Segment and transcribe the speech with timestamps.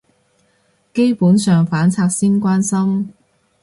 [0.95, 3.13] 基本上反賊先關心